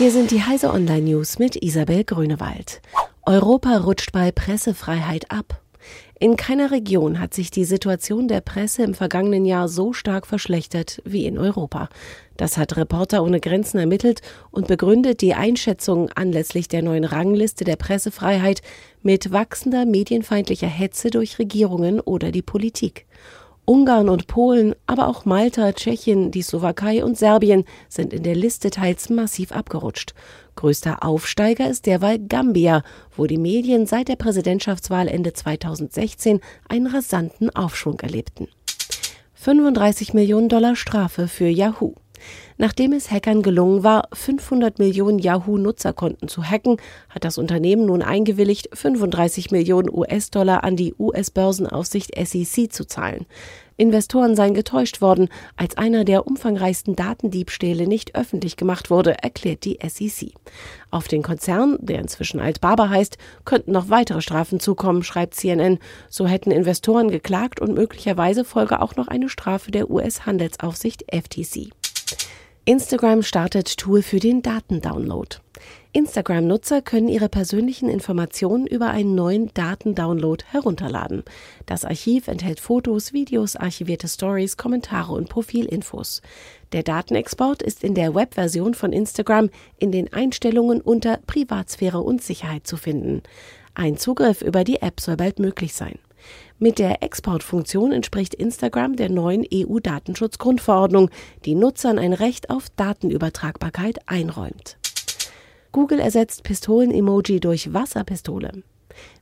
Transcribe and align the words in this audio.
Hier 0.00 0.12
sind 0.12 0.30
die 0.30 0.42
Heise 0.42 0.72
Online 0.72 1.02
News 1.02 1.38
mit 1.38 1.62
Isabel 1.62 2.04
Grünewald. 2.04 2.80
Europa 3.26 3.76
rutscht 3.76 4.12
bei 4.12 4.32
Pressefreiheit 4.32 5.30
ab. 5.30 5.60
In 6.18 6.36
keiner 6.36 6.70
Region 6.70 7.20
hat 7.20 7.34
sich 7.34 7.50
die 7.50 7.66
Situation 7.66 8.26
der 8.26 8.40
Presse 8.40 8.82
im 8.82 8.94
vergangenen 8.94 9.44
Jahr 9.44 9.68
so 9.68 9.92
stark 9.92 10.26
verschlechtert 10.26 11.02
wie 11.04 11.26
in 11.26 11.36
Europa. 11.36 11.90
Das 12.38 12.56
hat 12.56 12.78
Reporter 12.78 13.22
ohne 13.22 13.40
Grenzen 13.40 13.76
ermittelt 13.76 14.22
und 14.50 14.68
begründet 14.68 15.20
die 15.20 15.34
Einschätzung 15.34 16.08
anlässlich 16.14 16.66
der 16.66 16.80
neuen 16.80 17.04
Rangliste 17.04 17.64
der 17.64 17.76
Pressefreiheit 17.76 18.62
mit 19.02 19.32
wachsender 19.32 19.84
medienfeindlicher 19.84 20.66
Hetze 20.66 21.10
durch 21.10 21.38
Regierungen 21.38 22.00
oder 22.00 22.32
die 22.32 22.40
Politik. 22.40 23.04
Ungarn 23.70 24.08
und 24.08 24.26
Polen, 24.26 24.74
aber 24.88 25.06
auch 25.06 25.24
Malta, 25.24 25.72
Tschechien, 25.72 26.32
die 26.32 26.42
Slowakei 26.42 27.04
und 27.04 27.16
Serbien 27.16 27.64
sind 27.88 28.12
in 28.12 28.24
der 28.24 28.34
Liste 28.34 28.70
teils 28.70 29.10
massiv 29.10 29.52
abgerutscht. 29.52 30.12
Größter 30.56 31.04
Aufsteiger 31.04 31.70
ist 31.70 31.86
derweil 31.86 32.18
Gambia, 32.18 32.82
wo 33.16 33.28
die 33.28 33.38
Medien 33.38 33.86
seit 33.86 34.08
der 34.08 34.16
Präsidentschaftswahl 34.16 35.06
Ende 35.06 35.34
2016 35.34 36.40
einen 36.68 36.88
rasanten 36.88 37.54
Aufschwung 37.54 38.00
erlebten. 38.00 38.48
35 39.34 40.14
Millionen 40.14 40.48
Dollar 40.48 40.74
Strafe 40.74 41.28
für 41.28 41.46
Yahoo. 41.46 41.94
Nachdem 42.58 42.92
es 42.92 43.10
Hackern 43.10 43.42
gelungen 43.42 43.82
war, 43.82 44.08
500 44.12 44.78
Millionen 44.78 45.18
Yahoo-Nutzerkonten 45.18 46.28
zu 46.28 46.44
hacken, 46.44 46.76
hat 47.08 47.24
das 47.24 47.38
Unternehmen 47.38 47.86
nun 47.86 48.02
eingewilligt, 48.02 48.68
35 48.72 49.50
Millionen 49.50 49.88
US-Dollar 49.92 50.64
an 50.64 50.76
die 50.76 50.94
US-Börsenaufsicht 50.98 52.12
SEC 52.16 52.72
zu 52.72 52.86
zahlen. 52.86 53.26
Investoren 53.80 54.36
seien 54.36 54.52
getäuscht 54.52 55.00
worden, 55.00 55.30
als 55.56 55.78
einer 55.78 56.04
der 56.04 56.26
umfangreichsten 56.26 56.96
Datendiebstähle 56.96 57.86
nicht 57.86 58.14
öffentlich 58.14 58.58
gemacht 58.58 58.90
wurde, 58.90 59.22
erklärt 59.22 59.64
die 59.64 59.78
SEC. 59.82 60.34
Auf 60.90 61.08
den 61.08 61.22
Konzern, 61.22 61.78
der 61.80 61.98
inzwischen 61.98 62.40
Altbarber 62.40 62.90
heißt, 62.90 63.16
könnten 63.46 63.72
noch 63.72 63.88
weitere 63.88 64.20
Strafen 64.20 64.60
zukommen, 64.60 65.02
schreibt 65.02 65.34
CNN. 65.34 65.78
So 66.10 66.26
hätten 66.26 66.50
Investoren 66.50 67.10
geklagt 67.10 67.58
und 67.58 67.72
möglicherweise 67.72 68.44
folge 68.44 68.82
auch 68.82 68.96
noch 68.96 69.08
eine 69.08 69.30
Strafe 69.30 69.70
der 69.70 69.90
US-Handelsaufsicht 69.90 71.06
FTC. 71.10 71.70
Instagram 72.66 73.22
startet 73.22 73.78
Tool 73.78 74.02
für 74.02 74.20
den 74.20 74.42
Datendownload. 74.42 75.38
Instagram-Nutzer 75.92 76.82
können 76.82 77.08
ihre 77.08 77.30
persönlichen 77.30 77.88
Informationen 77.88 78.66
über 78.66 78.90
einen 78.90 79.14
neuen 79.14 79.52
Datendownload 79.54 80.44
herunterladen. 80.50 81.24
Das 81.64 81.86
Archiv 81.86 82.28
enthält 82.28 82.60
Fotos, 82.60 83.14
Videos, 83.14 83.56
archivierte 83.56 84.08
Stories, 84.08 84.58
Kommentare 84.58 85.12
und 85.14 85.30
Profilinfos. 85.30 86.20
Der 86.72 86.82
Datenexport 86.82 87.62
ist 87.62 87.82
in 87.82 87.94
der 87.94 88.14
Webversion 88.14 88.74
von 88.74 88.92
Instagram 88.92 89.48
in 89.78 89.90
den 89.90 90.12
Einstellungen 90.12 90.82
unter 90.82 91.16
Privatsphäre 91.26 92.00
und 92.00 92.22
Sicherheit 92.22 92.66
zu 92.66 92.76
finden. 92.76 93.22
Ein 93.74 93.96
Zugriff 93.96 94.42
über 94.42 94.64
die 94.64 94.82
App 94.82 95.00
soll 95.00 95.16
bald 95.16 95.38
möglich 95.38 95.74
sein. 95.74 95.98
Mit 96.58 96.78
der 96.78 97.02
Exportfunktion 97.02 97.92
entspricht 97.92 98.34
Instagram 98.34 98.96
der 98.96 99.08
neuen 99.08 99.46
EU-Datenschutzgrundverordnung, 99.52 101.10
die 101.44 101.54
Nutzern 101.54 101.98
ein 101.98 102.12
Recht 102.12 102.50
auf 102.50 102.66
Datenübertragbarkeit 102.76 104.00
einräumt. 104.06 104.76
Google 105.72 106.00
ersetzt 106.00 106.42
Pistolen-Emoji 106.42 107.40
durch 107.40 107.72
Wasserpistole. 107.72 108.62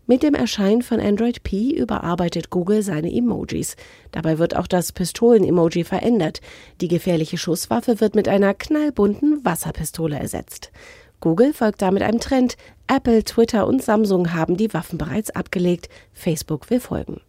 Mit 0.06 0.22
dem 0.22 0.34
Erscheinen 0.34 0.80
von 0.80 1.00
Android 1.00 1.42
P 1.42 1.70
überarbeitet 1.72 2.48
Google 2.48 2.82
seine 2.82 3.14
Emojis. 3.14 3.76
Dabei 4.10 4.38
wird 4.38 4.56
auch 4.56 4.66
das 4.66 4.92
Pistolen-Emoji 4.92 5.84
verändert. 5.84 6.40
Die 6.80 6.88
gefährliche 6.88 7.36
Schusswaffe 7.36 8.00
wird 8.00 8.14
mit 8.14 8.26
einer 8.26 8.54
knallbunten 8.54 9.44
Wasserpistole 9.44 10.18
ersetzt. 10.18 10.72
Google 11.20 11.52
folgt 11.52 11.82
damit 11.82 12.02
einem 12.02 12.20
Trend. 12.20 12.56
Apple, 12.86 13.24
Twitter 13.24 13.66
und 13.66 13.82
Samsung 13.82 14.32
haben 14.32 14.56
die 14.56 14.72
Waffen 14.72 14.98
bereits 14.98 15.30
abgelegt. 15.30 15.88
Facebook 16.12 16.70
will 16.70 16.80
folgen. 16.80 17.20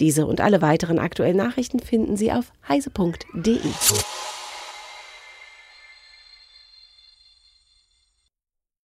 Diese 0.00 0.26
und 0.26 0.40
alle 0.40 0.62
weiteren 0.62 0.98
aktuellen 0.98 1.36
Nachrichten 1.36 1.80
finden 1.80 2.16
Sie 2.16 2.32
auf 2.32 2.52
heise.de. 2.68 3.58